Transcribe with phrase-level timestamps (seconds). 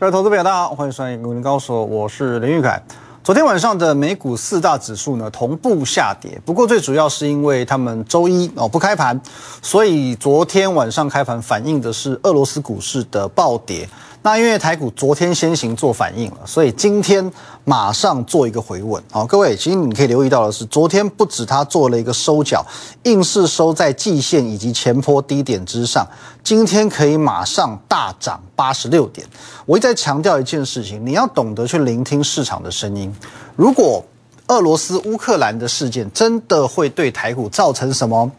[0.00, 2.80] 各位投资朋友，大家好，欢迎收看《股林高手》，我是林玉凯。
[3.24, 9.20] 昨天晚上的美股四大指数呢同步下跌，不过最主要是因为他们周一哦不开盘，
[9.60, 13.88] 所以昨天晚上开盘反映的是俄罗斯股市的暴跌。
[14.22, 17.28] 那因为台股昨天先行做反应了，所以今天
[17.68, 19.02] 马上做一个回稳。
[19.10, 22.64] 好，各位，其实你可以留意到的是，昨天不止它做了一个收脚，
[23.02, 26.08] 硬是收在季线以及前坡低点之上，
[26.42, 29.26] 今天可以马上大涨八十六点。
[29.66, 33.14] 我一再强调一件事情，你要懂得去聆听市场的声音。
[33.54, 34.02] 如果
[34.46, 38.30] 俄罗斯乌克兰的事件真的会对台股造成什么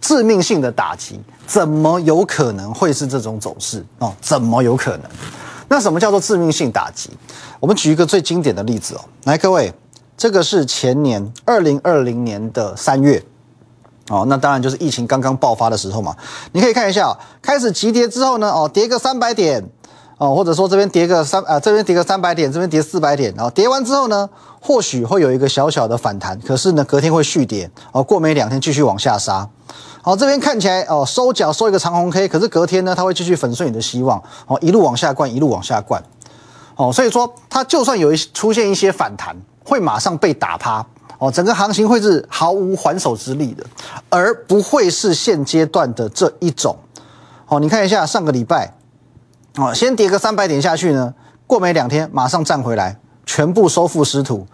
[0.00, 1.20] 致命性的打击？
[1.46, 4.14] 怎么有可能会是这种走势哦？
[4.22, 5.02] 怎么有可能？
[5.68, 7.10] 那什么叫做致命性打击？
[7.60, 9.72] 我们举一个最经典的例子哦，来，各位，
[10.16, 13.22] 这个是前年二零二零年的三月
[14.08, 16.16] 哦，那当然就是疫情刚刚爆发的时候嘛。
[16.52, 19.62] 你可以看一下，开始急跌之后呢，哦，跌个三百点
[20.18, 24.28] 哦，或者说这边跌个三啊，这边跌个三百点，这边跌四百点，然后跌完之后呢？
[24.60, 29.48] 或许会有一个小小的反弹，可是呢，隔天会续跌哦，过没两天继续往下杀。
[30.02, 36.02] 好，这边看起来哦，收脚收一个长红 K，可是隔天呢，它会继续粉碎你的希望哦，一路往下灌，一路往下灌
[36.74, 40.84] 哦，所以说它就算有一出现一些反弹，会马上被打趴
[41.18, 43.64] 哦，整个行情会是毫无还手之力的，
[44.08, 46.76] 而不会是现阶段的这一种
[47.46, 47.60] 哦。
[47.60, 48.74] 你看一下上个礼拜
[49.58, 51.12] 哦，先跌个三百点下去呢，
[51.46, 52.98] 过没两天马上站回来。
[53.26, 54.46] 全部收复失土，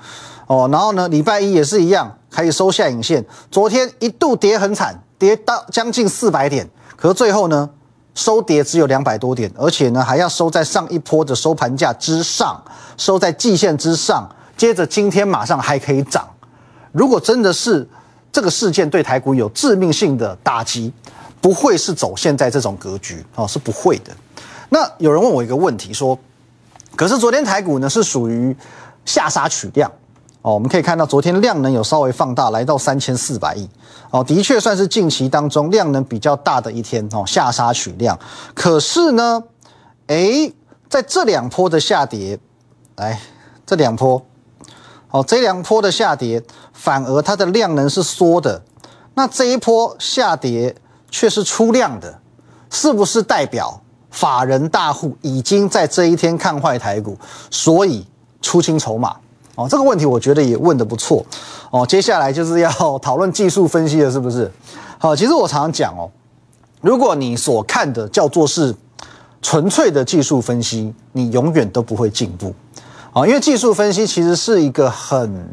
[0.49, 3.25] 哦，然后呢，礼拜一也是一样，可以收下影线。
[3.49, 7.71] 昨天一度跌很惨，跌到将近四百点，可是最后呢，
[8.17, 12.61] 收跌只有两百多点，而且呢，还要收在上一波的收盘价之上，
[12.97, 14.29] 收在季线之上。
[14.57, 16.29] 接着今天马上还可以涨。
[16.91, 17.89] 如果真的是
[18.33, 20.93] 这个事件对台股有致命性的打击，
[21.41, 24.11] 不会是走现在这种格局哦，是不会的。
[24.75, 26.19] 那有人问我一个问题说。
[26.97, 28.57] 可是昨天台股呢是属于
[29.05, 29.89] 下杀取量
[30.43, 33.69] 哦，我们可以看到昨天量能有稍微放大，来到三千四百亿
[34.11, 38.19] 哦，的确算是近期当中量能比较大的一天哦，下杀取量。
[38.53, 39.45] 可是呢，
[40.09, 40.53] 哎，
[40.89, 42.39] 在这两波的下跌，
[42.97, 43.21] 来
[43.65, 44.25] 这两波
[45.11, 46.43] 哦，这两波的下跌
[46.73, 48.63] 反而它的量能是缩的，
[49.15, 50.77] 那这一波下跌
[51.11, 52.21] 却是出量的，
[52.71, 53.81] 是不是代表？
[54.15, 57.19] 法人大户已经在这一天看坏台股，
[57.51, 58.07] 所以
[58.41, 59.17] 出清筹码
[59.57, 59.67] 哦。
[59.69, 61.27] 这个问题我觉得也问的不错
[61.71, 61.85] 哦。
[61.85, 62.71] 接下来就是要
[63.01, 64.49] 讨论技术分析了，是不是？
[64.99, 66.09] 好，其实我常常讲哦，
[66.81, 68.73] 如果你所看的叫做是
[69.43, 72.55] 纯粹的技术分析，你永远都不会进步
[73.13, 73.27] 啊。
[73.27, 75.45] 因为技术分析其实是一个很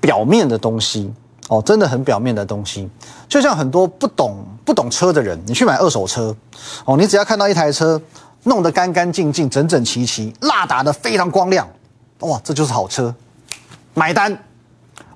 [0.00, 1.12] 表面的东西
[1.50, 2.88] 哦，真的很表面的东西。
[3.28, 6.32] 就像很多不懂不懂车的人，你去买二手车，
[6.84, 8.00] 哦，你只要看到一台车
[8.44, 11.68] 弄得干干净净、整整齐齐、蜡打得非常光亮，
[12.20, 13.12] 哇，这就是好车，
[13.94, 14.38] 买单。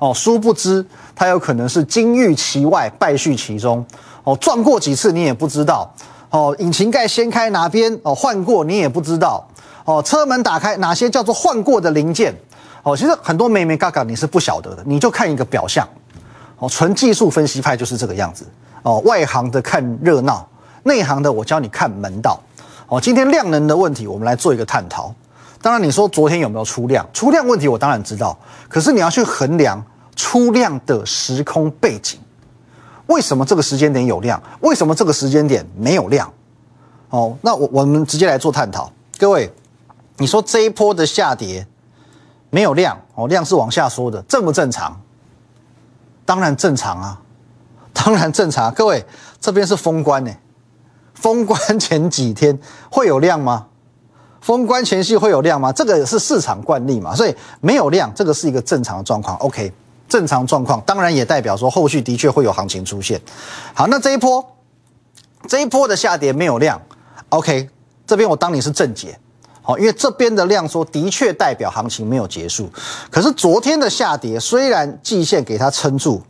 [0.00, 0.84] 哦，殊不知
[1.14, 3.86] 它有可能是金玉其外，败絮其中。
[4.24, 5.94] 哦，撞过几次你也不知道。
[6.30, 9.46] 哦，引擎盖掀开哪边哦换过你也不知道。
[9.84, 12.34] 哦，车门打开哪些叫做换过的零件？
[12.82, 15.88] 哦，其实很多妹妹嘎嘎你是不晓得的，你就看一个表象。
[16.58, 18.46] 哦，纯技术分析派就是这个样子
[18.82, 18.98] 哦。
[19.04, 20.48] 外行的看热闹，
[20.84, 22.40] 内行的我教你看门道。
[22.88, 25.12] 哦，今天量能的问题，我们来做一个探讨。
[25.62, 27.08] 当然，你说昨天有没有出量？
[27.12, 28.38] 出量问题我当然知道，
[28.68, 29.82] 可是你要去衡量
[30.14, 32.20] 出量的时空背景。
[33.06, 34.42] 为什么这个时间点有量？
[34.60, 36.30] 为什么这个时间点没有量？
[37.08, 38.92] 哦，那我我们直接来做探讨。
[39.18, 39.50] 各位，
[40.18, 41.66] 你说这一波的下跌
[42.50, 45.00] 没有量哦，量是往下缩的，正不正常？
[46.24, 47.20] 当然正常啊，
[47.92, 48.72] 当然正常。
[48.74, 49.04] 各位，
[49.40, 50.32] 这边是封关呢，
[51.14, 52.58] 封关前几天
[52.90, 53.66] 会有量吗？
[54.40, 55.72] 封关前夕会有量吗？
[55.72, 59.36] 这个是市场惯例嘛，所以没有量，这个是一个正常的状况。
[59.38, 59.72] OK，
[60.06, 63.20] 正常状况当然也代表说后续的确会有行情出现。
[63.72, 64.44] 好，那这一波
[65.48, 66.80] 这一波的下跌没有量
[67.30, 67.70] ，OK，
[68.06, 69.18] 这边我当你是正解。
[69.66, 72.68] 好，因为这边的量缩的确代表行情没有结束，
[73.10, 76.22] 可是昨天的下跌虽然季线给它撑住，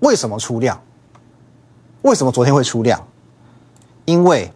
[0.00, 0.78] 为什么出量？
[2.02, 3.02] 为什么昨天会出量？
[4.04, 4.52] 因为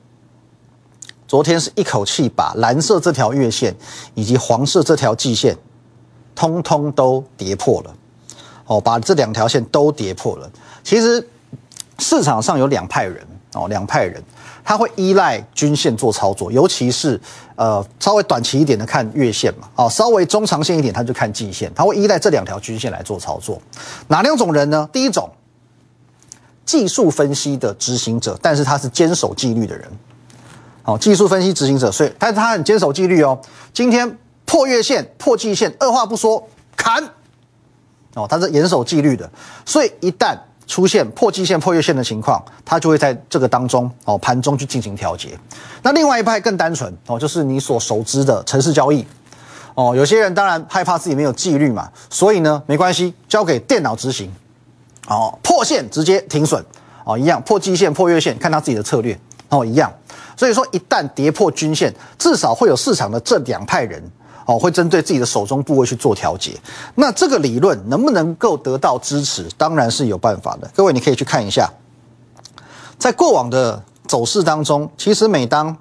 [1.26, 3.74] 昨天是一口气把蓝色这条月线
[4.14, 5.56] 以及黄色这条季线，
[6.34, 7.94] 通通都跌破了。
[8.66, 10.50] 哦，把这两条线都跌破了。
[10.84, 11.26] 其实
[11.98, 14.22] 市场上有两派人哦，两派人。
[14.70, 17.20] 它会依赖均线做操作，尤其是
[17.56, 23.60] 呃稍微短期一点的看月线嘛，哦稍微中长线一点它就看季线，它会依赖这两条均线来做操作。
[24.06, 24.88] 哪两种人呢？
[24.92, 25.28] 第一种
[26.64, 29.90] 技术分析的执行者，但是他是坚守纪律的人，
[30.84, 33.36] 好，技术分析执行者，所以但是他很坚守纪律哦。
[33.72, 37.02] 今天破月线、破季线，二话不说砍。
[38.14, 39.28] 哦，他是严守纪律的，
[39.66, 40.38] 所以一旦
[40.70, 45.36] 出现破季线、破月线的情况，他就会在这个当中哦盘中去进行调节。
[45.82, 49.04] 那另外一派更单纯哦，就是你所熟知的城市交易
[49.74, 49.96] 哦。
[49.96, 54.32] 有些人当然害怕自己没有纪律嘛，所以呢没关系，交给电脑执行。
[55.08, 56.64] 哦，破线直接停损
[57.04, 59.18] 哦，一样破季线、破月线，看他自己的策略
[59.48, 59.92] 哦，一样。
[60.36, 64.00] 所以说一旦跌破均线，至少会有市场的这两派人。
[64.50, 66.58] 哦，会针对自己的手中部位去做调节。
[66.96, 69.46] 那这个理论能不能够得到支持？
[69.56, 70.68] 当然是有办法的。
[70.74, 71.70] 各位，你可以去看一下，
[72.98, 75.76] 在过往的走势当中，其实每当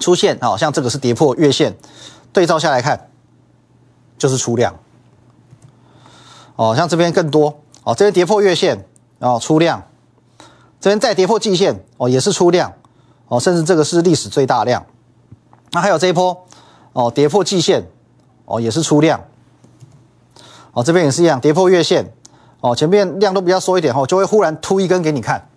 [0.00, 1.74] 出现，哦，像这个是跌破月线，
[2.30, 3.08] 对照下来看，
[4.18, 4.74] 就是出量。
[6.56, 8.86] 哦，像这边更多，哦，这边跌破月线，
[9.18, 9.82] 然哦，出量，
[10.78, 12.70] 这边再跌破季线，哦，也是出量，
[13.28, 14.84] 哦，甚至这个是历史最大量。
[15.70, 16.44] 那还有这一波。
[16.98, 17.80] 哦，跌破季线，
[18.44, 19.22] 哦，也是出量，
[20.72, 22.04] 哦，这边也是一样，跌破月线，
[22.60, 25.48] 哦，前面量都比较缩一点，哦，就会忽然突一根给你看，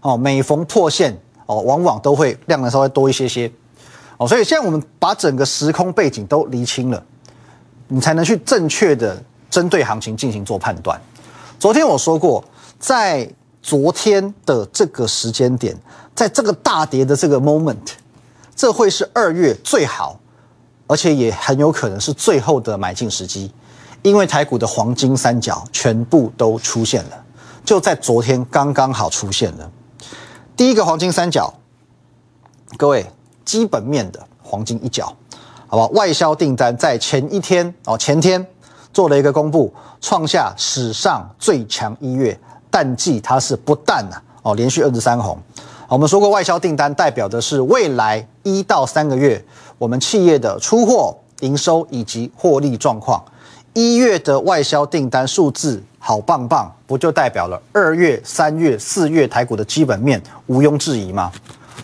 [0.00, 3.52] 哦，每逢破线，哦，往往都会量能稍微多一些些，
[4.16, 7.04] 哦，所以现在我们把整个时空背景都厘清了，
[7.88, 10.98] 你才能去正确的针对行情进行做判断。
[11.58, 12.42] 昨天我说过，
[12.78, 13.30] 在
[13.60, 15.76] 昨天的这个时间点，
[16.14, 17.76] 在这个大跌的这个 moment，
[18.56, 20.18] 这会是二月最好。
[20.90, 23.48] 而且也很有可能是最后的买进时机，
[24.02, 27.24] 因为台股的黄金三角全部都出现了，
[27.64, 29.70] 就在昨天刚刚好出现了。
[30.56, 31.54] 第一个黄金三角，
[32.76, 33.06] 各位
[33.44, 35.14] 基本面的黄金一角，
[35.68, 35.86] 好吧？
[35.94, 38.44] 外销订单在前一天哦，前天
[38.92, 42.36] 做了一个公布，创下史上最强一月，
[42.68, 45.38] 淡季它是不淡呐哦，连续二十三红。
[45.86, 49.44] 我们说过，外销订单代表的是未来一到三个月
[49.80, 53.18] 我们企业的出货、营收以及获利状况。
[53.72, 61.32] 一月的外销订单数字好棒棒，不就代表了二月、三月、四月台股的基本面毋庸置疑吗？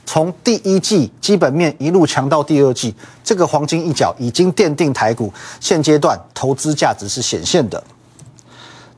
[0.04, 2.94] 从第一季基本面一路强到第二季，
[3.24, 7.82] 这个黄金一角已经奠定台股现阶段投资价值是显现的。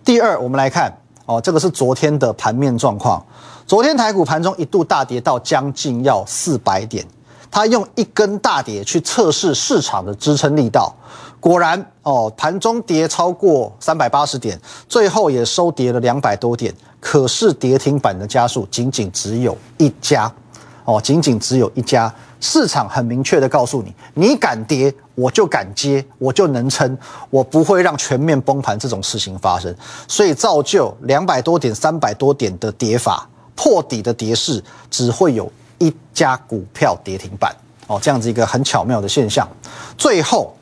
[0.04, 0.92] 第二，我们来看
[1.24, 3.24] 哦，这个是昨天的盘面状况。
[3.64, 7.06] 昨天台股盘中一度大跌到将近要四百点，
[7.50, 10.94] 他用一根大跌去测试市场的支撑力道，
[11.40, 20.32] 果然哦，盘中跌超过三百八十点，最后也收跌了两百多点，可是跌停板的家数仅仅只有一家，
[20.84, 26.96] 哦，仅仅只有一家，市场很明确的告诉你，你敢跌，我就敢接，我就能撑，
[27.30, 29.74] 我不会让全面崩盘这种事情发生，
[30.06, 33.28] 所以造就两百多点、三百多点的跌法。
[33.60, 37.54] 破底的跌势只会有一家股票跌停板
[37.86, 39.48] 哦，这样子一个很巧妙的现象。
[39.96, 40.54] 最后，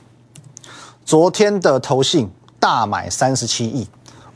[1.05, 2.31] 昨天的投信
[2.61, 3.87] 大买三十七亿，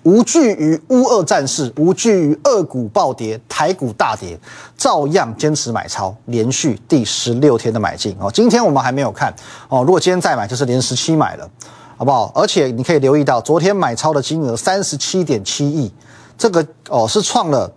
[0.03, 4.39] 无惧于乌二战事，无惧于二股暴跌、台股大跌，
[4.77, 8.31] 照样坚持买超，连续第十六天的买进哦。
[8.33, 9.35] 今天我们还没有看
[9.69, 11.49] 哦，如果今天再买，就是连十七买了，
[11.97, 12.33] 好不好？
[12.35, 15.93] 而且你可以留意到，昨天买超的金额三十七点七亿，
[16.39, 17.71] 这个哦是创了。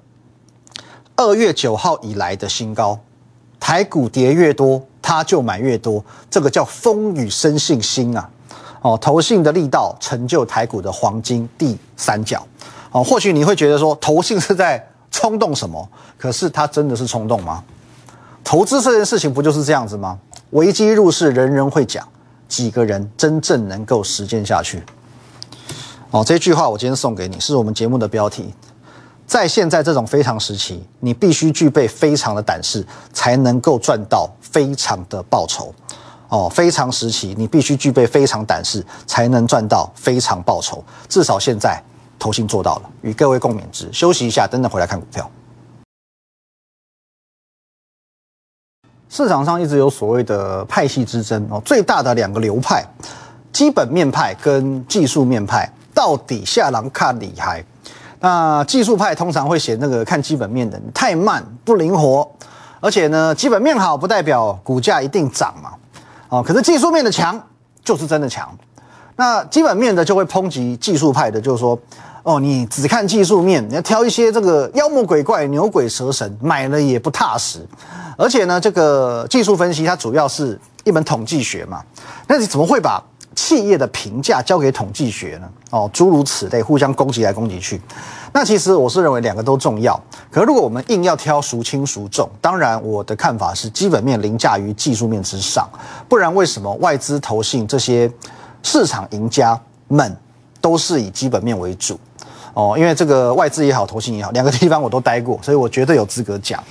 [1.16, 3.00] 二月九号以来的新高，
[3.60, 8.30] 台股跌越多，它就买越多，这个叫风雨生信心啊！
[8.82, 12.46] 哦，投信的力道成就台股的黄金第三角。
[12.92, 15.88] 哦，或许你会觉得说，投信是在冲动什么？
[16.18, 17.64] 可是它真的是冲动吗？
[18.44, 20.20] 投资这件事情不就是这样子吗？
[20.50, 22.08] 危机入市，人人会讲，
[22.48, 24.84] 几个人真正能够实践下去？
[26.12, 28.54] 哦，这句话我今天送给你，是我们节目的标题。
[29.26, 35.74] 在现在这种非常时期，你必须具备非常的胆识，才能够赚到非常的报酬。
[36.30, 40.84] 哦，非常时期，你必须具备非常胆识，才能赚到非常报酬。
[41.08, 41.82] 至少现在，
[42.18, 42.90] 投信做到了。
[43.02, 43.88] 与各位共勉之。
[43.94, 45.30] 休息一下，等等回来看股票。
[49.10, 52.84] 市场上一直有所谓的派系之争哦，最大的两个流派，
[53.52, 57.64] 基本面派跟技术面派，到底下狼看厉害？
[58.24, 62.26] 那技术派通常会写那个看基本面的太慢不灵活，
[62.80, 65.72] 而且呢，基本面好不代表股价一定涨嘛，
[66.30, 67.38] 哦，可是技术面的强
[67.84, 68.50] 就是真的强。
[69.18, 71.78] 那基本面的就会抨击技术派的，就是说，
[72.24, 77.60] 哦，你只看技术面，你要挑一些这个妖魔鬼怪、牛鬼蛇神，买了也不踏实。
[78.18, 81.84] 而且呢，这个技术分析它主要是一门统计学嘛，
[82.26, 83.04] 那你怎么会把
[83.36, 85.50] 企业的评价交给统计学呢？
[85.72, 87.82] 哦，诸如此类，互相攻击来攻击去。
[88.32, 90.00] 那其实我是认为两个都重要。
[90.32, 95.68] 可是如果我们硬要挑孰轻孰重，当然我的看法是基本面凌驾于技术面之上。
[96.08, 98.12] 不然为什么外资投信这些
[98.62, 100.16] 市场赢家们
[100.62, 102.00] 都是以基本面为主？
[102.54, 106.64] 哦，因为这个外资也好，投信也好，两个地方我都待过，所以我绝对有资格讲。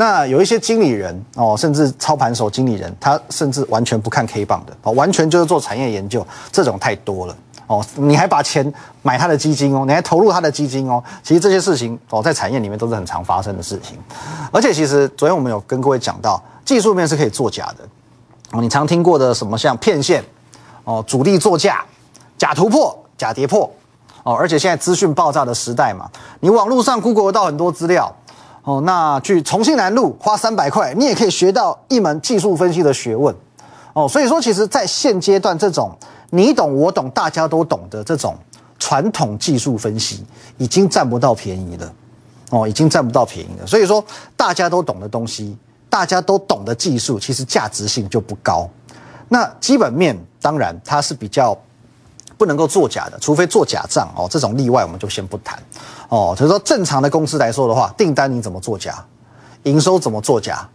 [0.00, 7.84] 那有一些经理人哦，甚至操盘手经理人，他甚至完全不看 K 棒的哦，完全就是做产业研究，这种太多了哦。
[7.96, 11.04] 你还把钱买他的基金哦，你还投入他的基金哦。
[11.22, 13.98] 其实这些事情哦，在产业里面都是很常发生的事情。
[14.50, 17.86] 而且其实昨天我们有跟各位讲到，技术面是可以作假的
[18.52, 18.62] 哦。
[18.62, 20.24] 你常听过的什么像骗线
[20.84, 21.84] 哦，主力作价、
[22.38, 23.70] 假突破、假跌破
[24.22, 24.32] 哦。
[24.32, 26.08] 而且现在资讯爆炸的时代嘛，
[26.40, 28.10] 你网络上 Google 到很多资料。
[28.62, 33.34] 哦，那去重庆南路花三百块，你也可以学到一门技术分析的学问。
[33.94, 35.90] 哦，所以说，其实，在现阶段这种
[36.30, 38.36] 你懂我懂大家都懂的这种
[38.78, 40.24] 传统技术分析，
[40.58, 41.92] 已经占不到便宜了。
[42.50, 43.66] 哦，已经占不到便宜了。
[43.66, 44.04] 所以说，
[44.36, 45.56] 大家都懂的东西，
[45.88, 48.68] 大家都懂的技术，其实价值性就不高。
[49.28, 51.56] 那基本面当然它是比较。
[52.40, 55.62] 不能够作假的，除非做假账哦，这种例外我们就先不谈
[56.08, 56.34] 哦。
[56.34, 59.04] 所以说，正常的公司来说的话，订单你怎么作假，
[59.64, 60.66] 营收怎么作假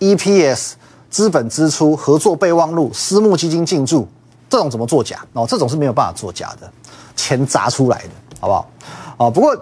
[0.00, 0.72] ，EPS、
[1.08, 4.06] 资本支出、合作备忘录、私募基金进驻，
[4.50, 5.46] 这种怎么作假哦？
[5.48, 6.70] 这种是没有办法作假的，
[7.16, 8.70] 钱砸出来的，好不好？
[9.16, 9.56] 哦，不过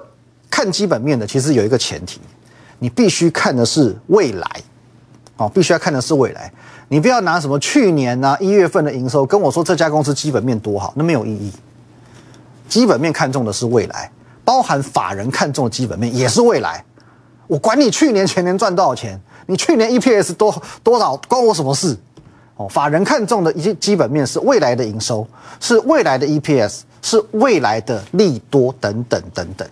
[0.51, 2.21] 看基本面的，其实有一个前提，
[2.81, 4.51] 你必须看的是未来，
[5.37, 6.53] 哦，必须要看的是未来。
[6.89, 11.53] 你不要拿什么去年啊一月份的营收跟我说这家公司基本面多好，那没有意义。
[12.69, 14.11] 基本面看重的是未来，
[14.45, 16.85] 包含法人看重的基本面也是未来。
[17.47, 21.97] 我管你去年前年赚多少钱，你去年 EPS 多多少关我什么事？
[22.57, 25.27] 哦，法人看重的一些基本面是未来的营收，
[25.61, 29.67] 是未来的 EPS，是未来的利多等等等等。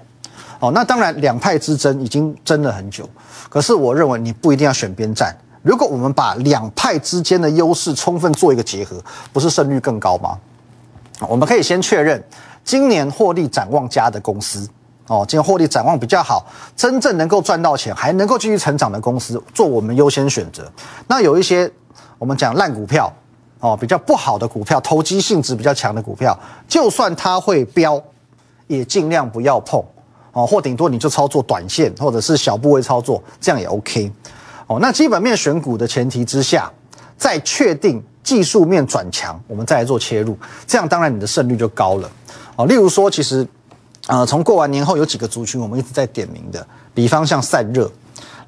[0.59, 3.09] 哦，那当然两派之争已经争了很久，
[3.49, 5.35] 可是我认为你不一定要选边站。
[5.62, 8.97] 如果我们把两派之间的优势充分做一个结合，
[9.33, 10.38] 不是胜率更高吗？
[11.29, 12.23] 我们可以先确认，
[12.64, 14.67] 今年获利展望佳的公司，
[15.07, 20.67] 哦，今年获利展望比较好，真正能够赚到钱，还能够继续成长的公司，做我们优先选择。
[21.07, 21.71] 那有一些
[22.17, 23.12] 我们讲烂股票，
[23.61, 26.35] 哦，比较不好的股票，投机性质比较强的股票，
[26.67, 28.02] 就算它会飙，
[28.67, 29.85] 也尽量不要碰，
[30.33, 34.11] 哦，或顶多你就操作短线，或者是小部位操作，这样也 OK。
[34.71, 36.71] 哦，那基本面选股的前提之下，
[37.19, 42.09] 在确定技术面转强，我们再来做切入，这样当然你的胜率就高了。
[42.55, 43.45] 哦，例如说，其实，
[44.07, 47.91] 呃，从过完年后有几个族群我们一直在点名的，比方像散热，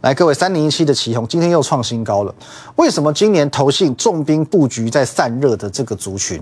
[0.02, 2.32] 来各位三零一七的旗宏今天又创新高了。
[2.76, 6.40] 为什么今年投信重兵布局在散热的这个族群？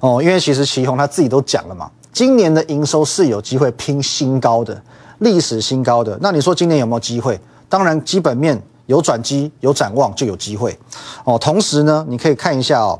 [0.00, 4.82] 哦，因为其实旗宏他自己都讲了嘛，今年的营收是有机会拼新高的，
[5.18, 6.18] 历史新高的。
[6.20, 7.40] 那你说今年有没有机会？
[7.68, 8.60] 当然，基本面。
[8.90, 10.76] 有转机，有展望就有机会，
[11.22, 11.38] 哦。
[11.38, 12.98] 同时呢，你可以看一下哦，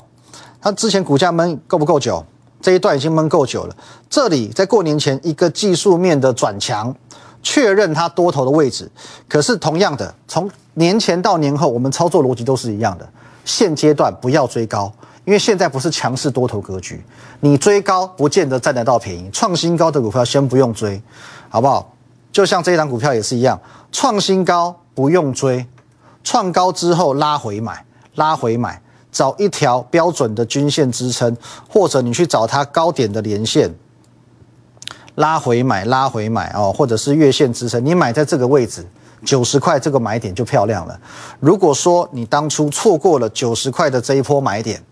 [0.61, 2.25] 它之前股价闷够不够久？
[2.63, 3.77] 这一段已经闷够久了。
[4.09, 6.95] 这里在过年前一个技术面的转强，
[7.43, 8.89] 确认它多头的位置。
[9.27, 13.09] 可是同样的，从年前到年后，我们操作逻辑都是一样的。
[13.45, 14.93] 现阶段不要追高，
[15.25, 17.03] 因为现在不是强势多头格局，
[17.41, 19.29] 你追高不见得占得到便宜。
[19.33, 21.03] 创新高的股票先不用追，
[21.49, 21.93] 好不好？
[22.31, 23.59] 就像这一档股票也是一样，
[23.91, 25.67] 创新高不用追。
[26.23, 27.85] 创高之后拉回买，
[28.15, 31.37] 拉回买，找一条标准的均线支撑，
[31.69, 33.75] 或者你去找它高点的连线，
[35.15, 38.87] 拉回买，拉回买哦，或者是月线支撑，你买在这个位置，
[39.25, 40.99] 九十块这个买点就漂亮了。
[41.41, 44.83] 如果说你当初错过了九十块的这一波买点，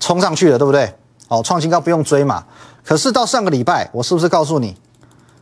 [0.00, 0.94] 冲上去了，对不对？
[1.28, 2.44] 哦，创新高不用追嘛。
[2.84, 4.74] 可是到上个礼拜，我是不是告诉你，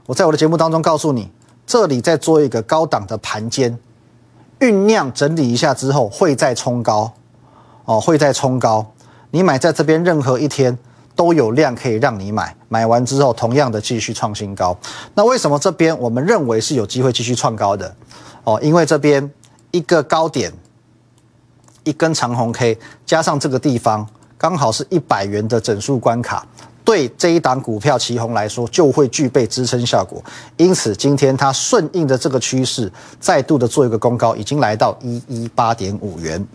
[0.07, 1.31] 我在我的节目当中告诉你，
[1.65, 3.79] 这里在做一个高档的盘间。
[4.61, 7.13] 酝酿整理一下之后，会再冲高，
[7.85, 8.87] 哦，会再冲高。
[9.31, 10.77] 你买在这边任何一天
[11.15, 14.77] 都有量可以让你买，买完之后同样的继续创新高。
[15.15, 17.95] 那为什么这边我们认为是有机会继续创高的？
[18.45, 19.31] 哦，因为这边
[19.73, 20.53] 一个高点，
[21.85, 24.09] 一根长红 K 加上这个地方
[24.39, 26.47] 刚好是一百元的整数关卡。
[26.87, 30.23] 对这一档股票旗红来说，就会具备支撑效果。
[30.57, 36.47] 因此，今天它顺应着这个趋势，再度的做一个攻高，已经来到一一八点五元。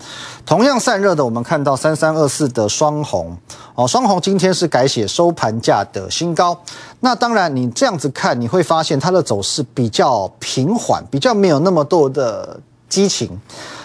[0.45, 3.37] 同样散热的，我们看到三三二四的双红
[3.75, 6.57] 哦，双红今天是改写收盘价的新高。
[7.01, 12.57] 那当然，你这样子看，你会发现它的走势比较平缓，比较没有那么多的
[12.87, 13.37] 激情。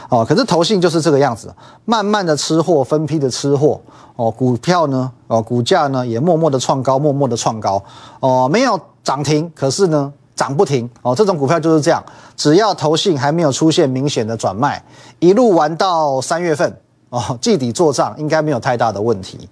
[0.08, 1.52] 哦，可是投信就是这个样子，
[1.84, 3.80] 慢慢的吃货，分批的吃货，
[4.14, 7.82] 哦，股票呢，哦，股价呢也默默的创高，默默的创高，
[8.20, 12.04] 哦，没有涨停，可是呢涨不停，哦，这种股票就是这样，
[12.36, 14.80] 只要投信还没有出现明显的转卖，
[15.18, 16.76] 一路玩到三月份，
[17.08, 19.48] 哦，季底做账应该没有太大的问题，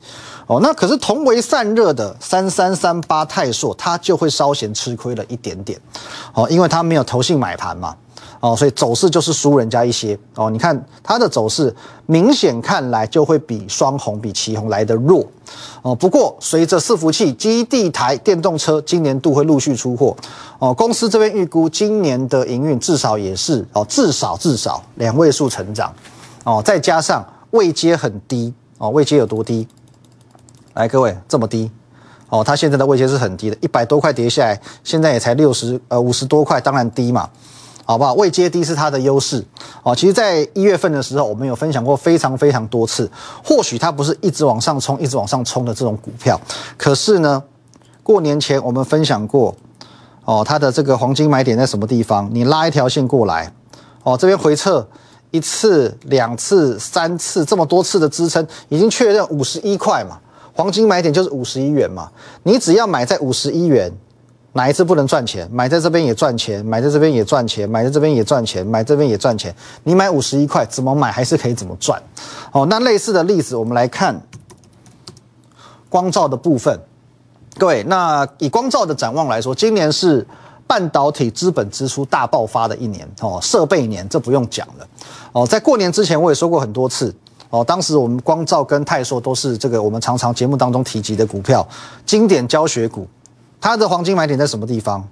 [0.46, 5.80] 哦，那可是同为散热的三三三八泰硕，它就会稍显吃亏了一点点，
[6.32, 7.96] 哦，因为它没有投信买盘嘛。
[8.44, 10.50] 哦，所以走势就是输人家一些哦。
[10.50, 11.74] 你看它的走势，
[12.04, 15.26] 明显看来就会比双红、比旗红来的弱
[15.80, 15.94] 哦。
[15.94, 20.14] 不过随着伺服器、基地台、电动车今年度会陆续出货
[20.58, 25.90] 哦，公司这边预估今年的营运至少也是哦，至少至少两位数成长
[26.44, 26.60] 哦。
[26.62, 29.66] 再加上位阶很低哦，位阶有多低？
[30.74, 31.70] 来，各位这么低
[32.28, 37.26] 哦，它现在的位阶是很低的，一百多块跌下来，现在也才六十呃五十多块，当然低嘛。
[37.84, 38.14] 好不好？
[38.14, 39.44] 未接低是它的优势
[39.82, 39.94] 哦。
[39.94, 43.10] 其实，在一月份的时候，我们有分享过非常非常多次。
[43.44, 46.40] 或许它不是一直往上冲、一直往上冲的这种股票，
[46.78, 47.42] 可是呢，
[48.02, 49.54] 过年前我们分享过
[50.24, 52.28] 哦，它的这个黄金买点在什么地方？
[52.32, 53.52] 你拉一条线过来
[54.02, 54.86] 哦，这边回撤
[55.30, 60.18] 一次、两次、三次，这么多次的支撑，已经确认五十一块嘛。
[60.54, 62.10] 黄金买点就是五十一元嘛。
[62.44, 63.92] 你只要买在五十一元。
[64.56, 65.48] 哪一次不能赚钱？
[65.52, 69.54] 买在这边也赚钱，买在这边也赚钱，买在这边也赚钱，买这边也赚钱。
[69.82, 72.00] 你买五十一块，怎么买还是可以怎么赚。
[72.52, 74.20] 哦，那类似的例子，我们来看
[75.88, 76.78] 光照的部分。
[77.58, 80.24] 各位，那以光照的展望来说，今年是
[80.68, 84.86] 半导体资本支出大爆发的一年哦，设备年这不用讲了。
[85.32, 87.12] 哦，在过年之前我也说过很多次
[87.50, 91.66] 哦，当时我们光照跟泰硕都是这个我们常常节目当中提及的股票，
[92.06, 93.04] 经典教学股。
[93.60, 95.08] 它的黄金买点在什么地方？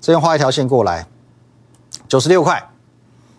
[0.00, 1.06] 这边画一条线过来，
[2.08, 2.70] 九十六块，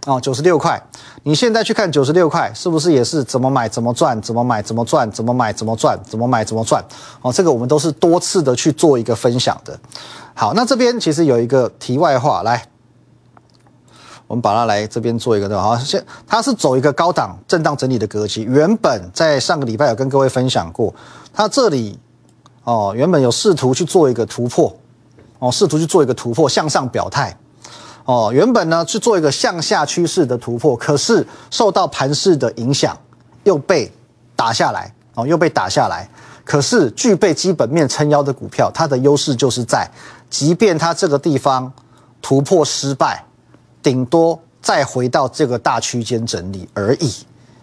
[0.06, 0.82] 哦，九十六块。
[1.24, 6.84] 你现在去看九十六块，是不是也是怎么买怎么赚，怎么买怎么赚，怎么买怎么赚，怎么买怎么赚？
[7.22, 9.80] 哦，这个我们都是多次的去做一个分享的。
[10.36, 12.64] 好，那这边其实有一个题外话，来，
[14.28, 15.64] 我们把它来这边做一个对吧？
[15.64, 18.44] 好，现它是走一个高档震荡整理的格局。
[18.44, 20.94] 原本在上个礼拜有跟各位分享过，
[21.34, 22.00] 它这里。
[22.64, 24.76] 哦，原本有试图去做一个突破，
[25.40, 27.36] 哦，试图去做一个突破向上表态，
[28.06, 32.96] 哦，原本呢去做一个向下趋势的突破，可是受到盘势的影响，
[33.44, 33.92] 又被
[34.36, 36.08] 打下来，哦，又被打下来。
[36.44, 39.90] 可是具备基本面撑腰的股票，它的优势就是在，
[40.30, 41.72] 即便它这个地方
[42.22, 43.24] 突破失败，
[43.82, 47.14] 顶多再回到这个大区间整理而已，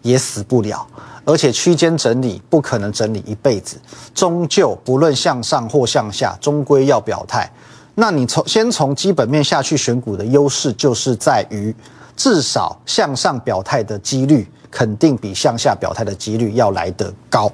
[0.02, 0.87] 也死不了。
[1.28, 3.76] 而且区间整理不可能整理一辈子，
[4.14, 7.46] 终究不论向上或向下，终归要表态。
[7.96, 11.74] 那你从先从基本面下去选股的优势，就是在于
[12.16, 17.52] 至少向上表态的几率，肯定比向下表态的几率要来得高。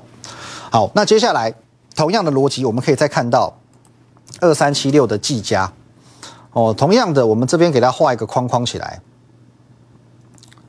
[0.71, 1.53] 好，那接下来
[1.97, 3.53] 同样的逻辑，我们可以再看到
[4.41, 5.73] 二三七六的技嘉，
[6.53, 9.01] 哦，同样的，我们这边给它画一个框框起来。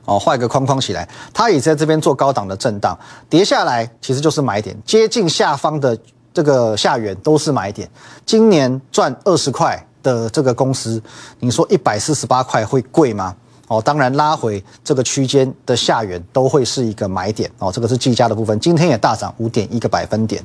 [0.06, 5.98] 哦，画一个框框起来，它也在这边做高档的震荡，跌下来其实就是买点，接近下方的
[6.32, 7.86] 这个下缘都是买点。
[8.24, 11.02] 今年赚二十块的这个公司，
[11.40, 13.34] 你说一百四十八块会贵吗？
[13.68, 17.50] 哦，当然拉回这个区间的下缘都会是一个买点。
[17.58, 20.40] 哦，这个是计价的部分，今天也大涨五点一个百分点。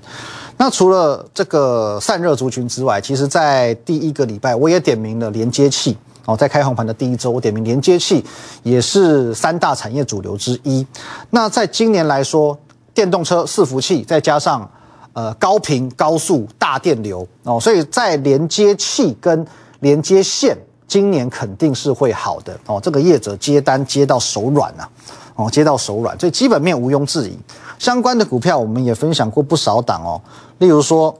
[0.58, 5.95] 那除了这个散热族群之外，其实在第一个礼拜我也点名了连接器。
[6.26, 8.24] 哦，在开红盘的第一周，我点名连接器
[8.62, 10.86] 也是三大产业主流之一。
[11.32, 12.56] 那在今年来说，
[12.94, 14.70] 电动车伺服器再加上
[15.14, 19.46] 呃高频高速大电流哦，所以在连接器跟
[19.80, 20.56] 连接线，
[20.88, 22.80] 今年肯定是会好的哦。
[22.80, 24.88] 这个业者接单接到手软呐，
[25.36, 27.36] 哦接到手软，所以基本面毋庸置疑。
[27.80, 30.22] 相关的股票我们也分享过不少档哦，
[30.60, 31.18] 例如说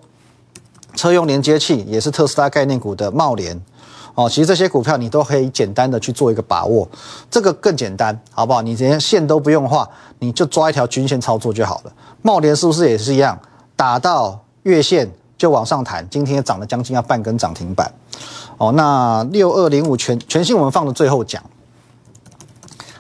[0.94, 3.60] 车用连接器也是特斯拉概念股的茂联。
[4.14, 6.88] 哦，其实这些股票你都可以简单的去做一个把握，
[7.30, 8.62] 这个更简单，好不好？
[8.62, 9.88] 你连线都不用画，
[10.20, 11.94] 你就抓一条均线操作就好了。
[12.22, 13.40] 茂联是不是也是一样，
[13.76, 16.06] 打到月线就往上弹？
[16.10, 17.92] 今天涨了将近要半根涨停板。
[18.58, 21.42] 哦，那六二零五全全新我们放到最后讲，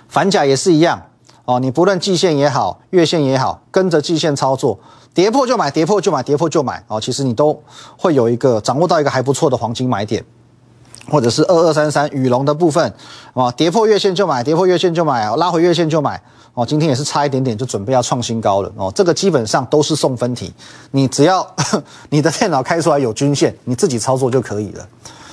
[0.08, 1.02] 反甲也是一样。
[1.45, 4.80] 哦，你不论季线也好，月线也好，跟着季线操作，
[5.13, 6.82] 跌破就买，跌破就买，跌破就买。
[6.88, 7.62] 哦，其实你都
[7.97, 10.24] 会有一个掌握到一个还不错的黄金买点。
[11.10, 12.94] 或者是二二三三羽龙的部分，
[13.34, 16.22] 啊，跌破月线就买，跌破月线就买，拉回月线就买，
[16.54, 20.54] 哦，今天也是差一点点就准备要创新高了，哦，这个基本上都是送分题，
[20.92, 21.46] 你只要
[22.10, 24.88] 你的电脑开出来有均线，你自己操作就可以了，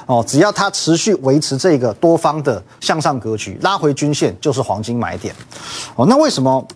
[0.07, 5.35] 哦，只要它持续维持这个多方的向上格局，拉回均线就是黄金买点。
[5.97, 6.67] 哦，那为什么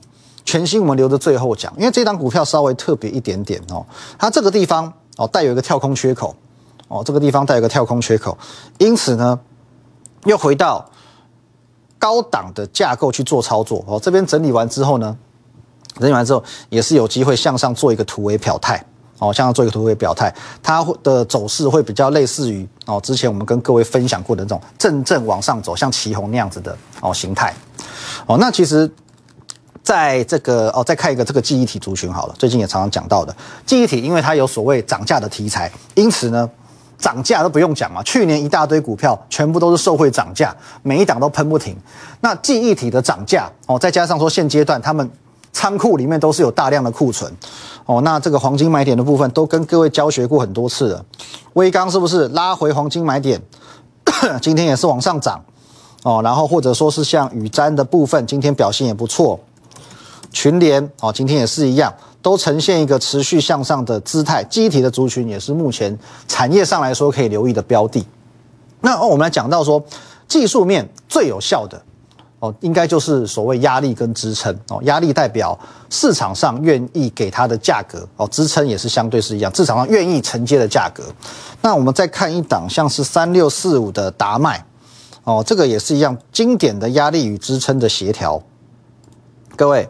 [0.44, 1.72] 全新我们留着最后讲？
[1.78, 3.84] 因为这档股票稍微特别一点点哦，
[4.18, 6.34] 它这个地方哦带有一个跳空缺口，
[6.92, 8.36] 哦这个地方带有个跳空缺口，
[8.76, 9.38] 因此呢
[10.24, 10.84] 又回到
[11.98, 13.82] 高档的架构去做操作。
[13.88, 15.16] 哦，这边整理完之后呢，
[15.98, 18.84] 整理完之后也是有机会向上做一个突围表态。
[19.18, 27.54] 哦，向上做一个突围表态，它的走势会比较类似于哦，之前我们跟各位分享过的那种正正往上走，像旗红那样子的哦形态。
[28.26, 28.90] 哦，那其实
[29.80, 33.32] 在这个哦，再看一个这个记忆体族群好了，最近也常常讲到的
[33.64, 36.50] 记忆体，因为它有所谓涨价的题材，因此呢，
[37.02, 38.02] 涨价都不用讲嘛。
[38.02, 41.76] 去年一大堆股票全部都是受惠涨价，每一档都喷不停。
[42.20, 45.10] 那记忆体的涨价哦，再加上说现阶段他们。
[45.54, 47.30] 仓库里面都是有大量的库存，
[47.84, 51.04] 哦，那这个黄金买点的部分都跟各位教学过很多次了。
[51.52, 53.38] 微钢是不是拉回黄金买点？
[54.40, 55.44] 今天也是往上涨，
[56.04, 59.38] 哦，然后或者说是像宇瞻的部分，今天表现也不错。
[60.32, 64.42] 群联哦，今天也是一样，都呈现一个持续向上的姿态。
[64.44, 68.04] 机体的族群也是目前产业上来说可以留意的标的。
[68.80, 69.84] 那我们来讲到说
[70.26, 71.80] 技术面最有效的。
[72.40, 75.56] 哦，应该就是所谓压力跟支撑哦，压力代表
[75.90, 81.04] 市场上愿意给它的价格哦，支撑也是相对是一样，市场上愿意承接的价格。
[81.60, 84.66] 那我们再看一档，像是三六四五的达麦
[85.22, 88.42] 哦，这个也是一样经典的压力与支撑的协调。
[89.54, 89.88] 各位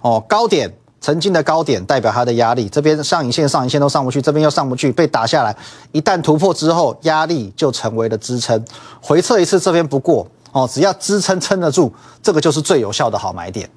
[0.00, 5.56] 哦，高点曾经的高点代表它的压力，这边上影线、上影线都上不去，这边又上不去，被打下来，
[5.92, 8.64] 一旦突破之后，压力就成为了支撑，
[9.00, 10.26] 回撤一次这边不过。
[10.52, 13.70] 哦，只要支撑撑得住，这个就是最有效的好买点。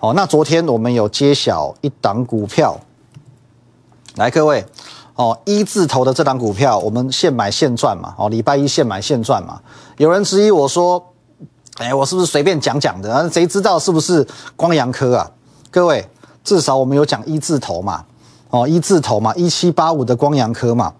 [0.00, 2.78] 哦，那昨天我们有揭晓一档股票，
[4.16, 4.62] 来各位，
[5.14, 8.14] 哦一字头的这档股票，我们现买现赚嘛。
[8.18, 9.58] 哦，礼拜一现买现赚嘛。
[9.96, 11.02] 有人质疑我说，
[11.78, 13.30] 哎，我是不是随便讲讲的？
[13.30, 15.30] 谁知道是不是光阳科啊？
[15.70, 16.06] 各位，
[16.42, 18.04] 至少我们有讲一字头嘛。
[18.50, 20.92] 哦，一字头嘛，一七八五的光阳科嘛。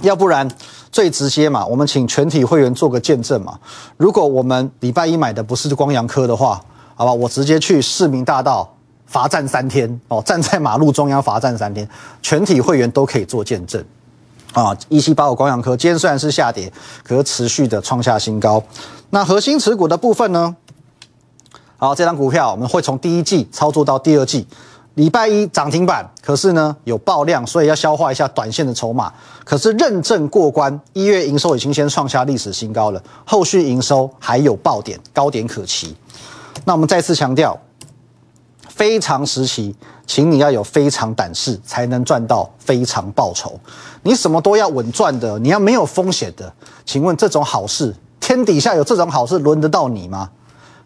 [0.00, 0.50] 要不然
[0.90, 3.58] 最直接嘛，我们请全体会员做个见证嘛。
[3.98, 6.58] 如果我们礼拜一买的不是光阳科的话，
[6.94, 8.66] 好吧，我直接去市民大道
[9.04, 11.86] 罚站三天哦，站在马路中央罚站三天，
[12.22, 13.84] 全体会员都可以做见证
[14.54, 14.74] 啊。
[14.88, 18.62] 一七八五光阳科今天虽然是下跌，可是持续的创下新高。
[19.10, 20.56] 那核心持股的部分呢？
[21.80, 24.46] 好，这张股票我们会从第一季操作到第二季。
[24.96, 29.10] 礼拜一涨停板，可是呢有爆量，所以要消化一下短线的筹码。
[29.46, 35.96] 可是认证过关，一月营收已经先创下历史新高了，后续营收还有爆点，高点可期。
[36.66, 37.58] 那我们再次强调，
[38.68, 39.74] 非常时期，
[40.06, 43.58] 请你要有非常胆识，才能赚到非常报酬。
[44.02, 46.52] 你什么都要稳赚的，你要没有风险的。
[46.84, 50.28] 请问这种好事，天底下有这种好事轮得到你吗？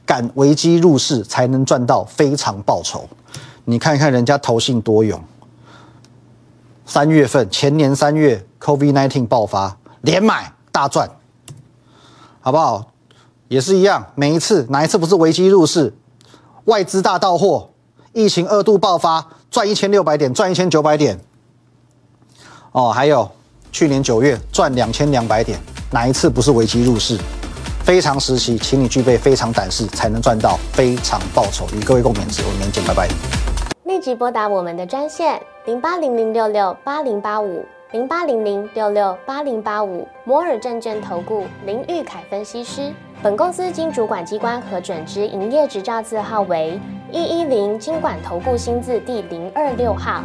[0.06, 3.08] 敢危机入市，才能赚到非常报酬。
[3.64, 5.22] 你看看人家投信多勇，
[6.84, 11.08] 三月份前年三月，COVID-19 爆发，连买大赚，
[12.40, 12.90] 好不好？
[13.48, 15.94] 也是一样，每一次哪一次不是危机入市，
[16.64, 17.70] 外资大到货，
[18.12, 21.18] 疫情二度爆发，赚一千六百点，赚一千九百点。
[22.72, 23.30] 哦，还有
[23.70, 25.58] 去年九月赚两千两百点，
[25.90, 27.18] 哪一次不是危机入市？
[27.84, 31.66] 非常时期，请你具备非常胆识，才能赚到非常报酬。
[31.76, 33.06] 与各位共勉之，我们明天见，拜拜。
[33.84, 42.90] 立即拨打我们的专线零八零零六六八零八五零八零零六六八零八五摩尔证券投顾林玉凯分析师。
[43.22, 46.80] 本公司经主管机关核准之营业执照字号为
[47.12, 50.24] 一一零金管投顾新字第零二六号。